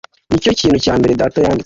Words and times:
Nicyo 0.29 0.51
kintu 0.59 0.77
cya 0.85 0.93
mbere 0.99 1.17
data 1.21 1.37
yanditse 1.41 1.59